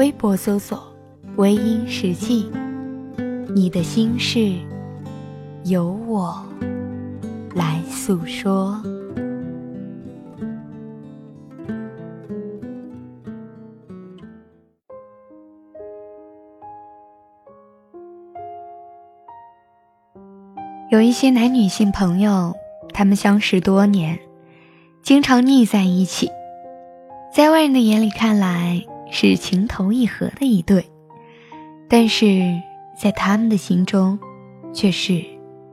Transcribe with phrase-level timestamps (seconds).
[0.00, 0.82] 微博搜索
[1.36, 2.50] “微音时记”。
[3.54, 4.54] 你的心事，
[5.64, 6.42] 由我
[7.54, 8.82] 来诉说。
[20.90, 22.54] 有一些男女性朋友，
[22.94, 24.18] 他们相识多年，
[25.02, 26.30] 经常腻在一起，
[27.34, 30.84] 在外人的眼里看来是情投意合的一对，
[31.88, 32.60] 但是。
[33.00, 34.18] 在他们的心中，
[34.74, 35.24] 却是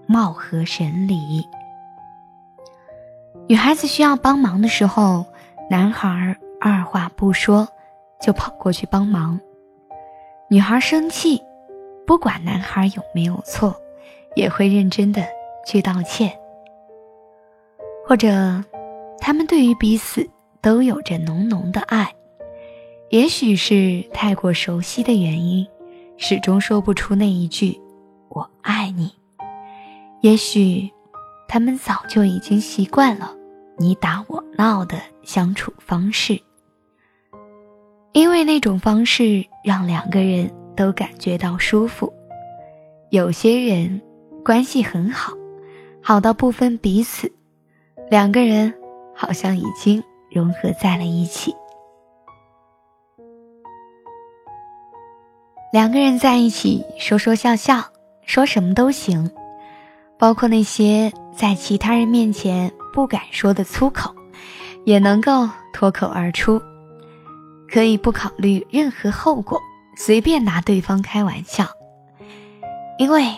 [0.07, 1.45] 貌合神离。
[3.49, 5.25] 女孩子需要帮忙的时候，
[5.69, 7.67] 男孩二话不说
[8.21, 9.38] 就跑过去帮忙。
[10.49, 11.44] 女孩生气，
[12.05, 13.75] 不管男孩有没有错，
[14.33, 15.22] 也会认真的
[15.66, 16.31] 去道歉。
[18.07, 18.63] 或者，
[19.19, 20.25] 他们对于彼此
[20.61, 22.09] 都有着浓浓的爱，
[23.09, 25.66] 也许是太过熟悉的原因。
[26.19, 27.80] 始终说不出那一句
[28.30, 29.13] “我爱你”，
[30.22, 30.89] 也许
[31.47, 33.35] 他们早就已经习惯了
[33.78, 36.41] 你打我闹的相处方式，
[38.13, 42.11] 因为那种方式让两个人都感觉到舒服。
[43.11, 44.02] 有些人
[44.44, 45.33] 关系很好，
[46.02, 47.31] 好到不分彼此，
[48.09, 48.73] 两个人
[49.16, 51.53] 好像已经融合在了一起。
[55.71, 57.83] 两个人在一起说说笑笑，
[58.25, 59.29] 说什么都行，
[60.17, 64.16] 包括那些在其他人面前不敢说的粗口，
[64.85, 66.61] 也能够脱口而出，
[67.69, 69.59] 可以不考虑任何后果，
[69.97, 71.66] 随便拿对方开玩笑，
[72.97, 73.35] 因为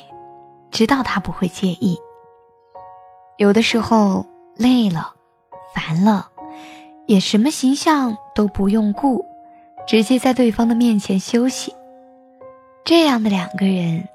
[0.69, 1.97] 知道他不会介意。
[3.37, 4.25] 有的时候
[4.55, 5.15] 累了、
[5.73, 6.29] 烦了，
[7.07, 9.25] 也什么形象都不用顾，
[9.87, 11.73] 直接在对方的面前休息。
[12.83, 14.07] 这样的两个人，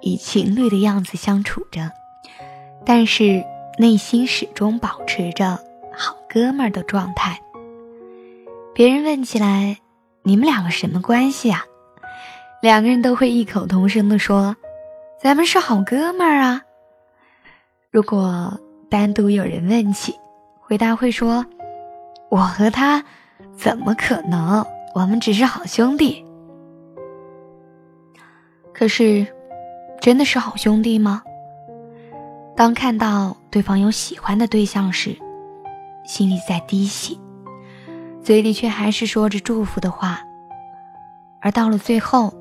[0.00, 1.90] 以情侣的样子相处着，
[2.86, 3.44] 但是
[3.78, 5.58] 内心始终保持着
[5.92, 7.40] 好哥们儿的状态。
[8.72, 9.78] 别人问起来，
[10.22, 11.64] 你们两个什么关系啊？
[12.62, 14.56] 两个人都会异口同声的说
[15.20, 16.62] ：“咱们是好哥们儿啊。”
[17.90, 20.14] 如果单独有人问起，
[20.60, 21.44] 回答会说
[22.30, 23.04] ：“我和他
[23.56, 24.64] 怎么可能？
[24.94, 26.24] 我们只是好兄弟。”
[28.80, 29.26] 可是，
[30.00, 31.22] 真的是好兄弟吗？
[32.56, 35.14] 当看到对方有喜欢的对象时，
[36.02, 37.14] 心里在滴血，
[38.22, 40.22] 嘴里却还是说着祝福的话。
[41.42, 42.32] 而到了最后，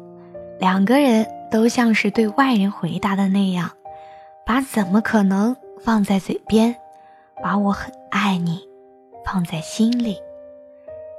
[0.62, 3.72] 两个人都像是对外人回答的那样，
[4.46, 6.74] 把“怎么可能”放在嘴边，
[7.44, 8.62] 把我很爱你
[9.26, 10.16] 放在心里，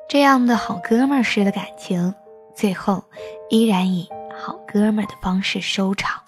[0.09, 2.15] 这样的好哥们儿似的感情，
[2.55, 3.05] 最后
[3.51, 4.09] 依然以。
[4.43, 6.19] 好哥们儿的方式收场，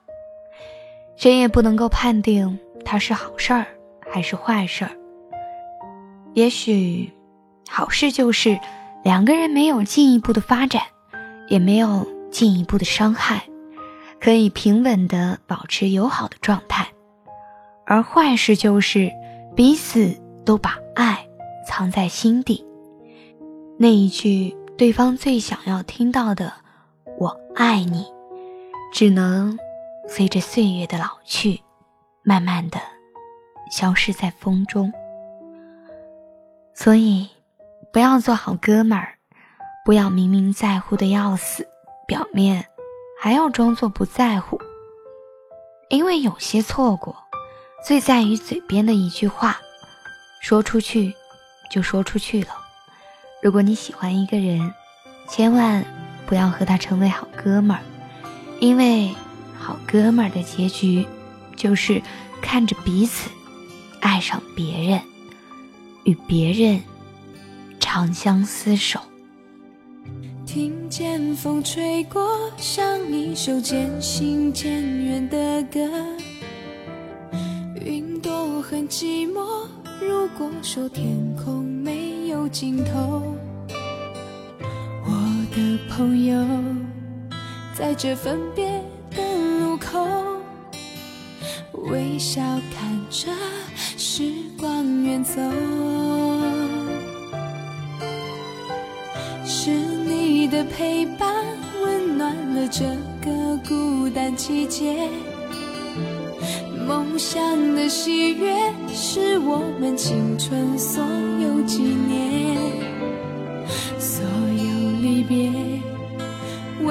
[1.17, 3.67] 谁也不能够判定他是好事儿
[4.13, 4.91] 还是坏事儿。
[6.35, 7.11] 也许，
[7.71, 8.61] 好事就是
[9.03, 10.83] 两个人没有进一步的发展，
[11.49, 13.45] 也没有进一步的伤害，
[14.21, 16.85] 可以平稳的保持友好的状态；
[17.87, 19.11] 而坏事就是
[19.57, 20.15] 彼此
[20.45, 21.27] 都把爱
[21.67, 22.63] 藏在心底，
[23.79, 26.53] 那一句对方最想要听到的。
[27.55, 28.07] 爱你，
[28.93, 29.59] 只能
[30.09, 31.61] 随着岁月的老去，
[32.23, 32.81] 慢慢的
[33.71, 34.93] 消失在风中。
[36.75, 37.29] 所以，
[37.93, 39.19] 不要做好哥们儿，
[39.85, 41.69] 不要明明在乎的要死，
[42.07, 42.67] 表面
[43.21, 44.59] 还要装作不在乎。
[45.91, 47.15] 因为有些错过，
[47.87, 49.61] 最在于嘴边的一句话，
[50.41, 51.15] 说出去
[51.71, 52.49] 就说出去了。
[53.43, 54.73] 如果你喜欢一个人，
[55.29, 55.85] 千万。
[56.33, 57.83] 不要和他成为好哥们儿，
[58.59, 59.11] 因为
[59.55, 61.05] 好哥们儿的结局
[61.57, 62.01] 就是
[62.41, 63.29] 看着彼此
[64.01, 65.03] 爱上别人，
[66.05, 66.81] 与别人
[67.79, 68.99] 长相厮守。
[70.47, 75.81] 听见风吹过，像一首渐行渐远的歌。
[77.85, 79.67] 云朵很寂寞，
[80.01, 83.37] 如果说天空没有尽头，
[85.95, 86.43] 朋友，
[87.75, 88.65] 在这分别
[89.11, 89.23] 的
[89.61, 90.09] 路口，
[91.91, 92.41] 微笑
[92.75, 93.31] 看着
[93.99, 95.43] 时光远走。
[99.45, 101.31] 是你的陪伴，
[101.83, 102.87] 温暖了这
[103.23, 105.11] 个孤单季节。
[106.89, 108.57] 梦想的喜悦，
[108.89, 111.05] 是我们青春所
[111.39, 112.57] 有纪念。
[113.99, 115.51] 所有离别，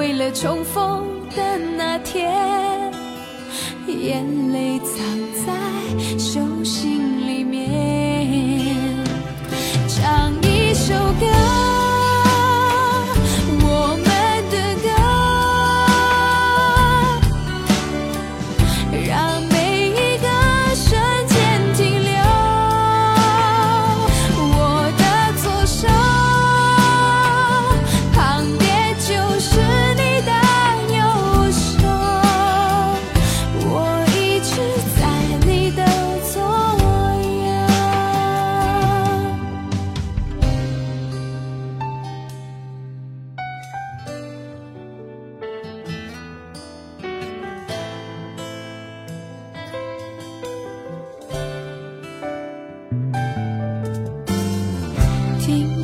[0.02, 1.06] 为了重逢
[1.36, 2.92] 的那天，
[3.86, 4.98] 眼泪藏
[5.46, 7.01] 在手心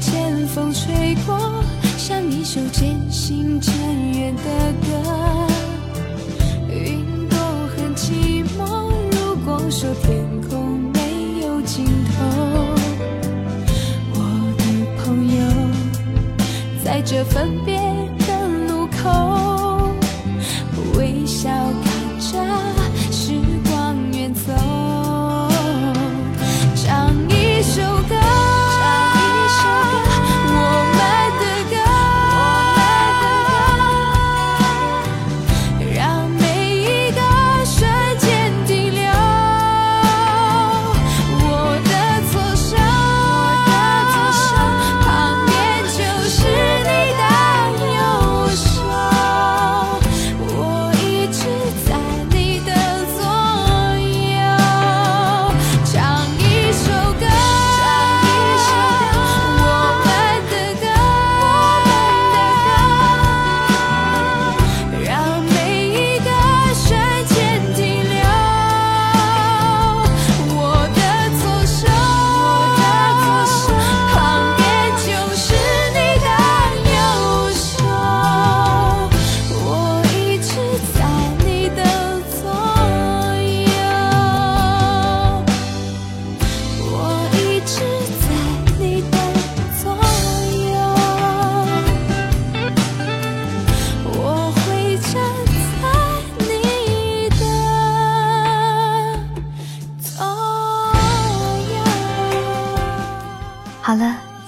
[0.00, 1.37] 千风吹过
[1.97, 3.75] 像一首渐行渐
[4.12, 4.43] 远的
[4.87, 5.47] 歌
[6.71, 7.37] 云朵
[7.75, 12.25] 很寂寞如果说天空没有尽头
[14.15, 14.19] 我
[14.56, 15.43] 的朋友
[16.85, 17.77] 在这分别
[18.27, 19.91] 的路口
[20.97, 21.50] 微笑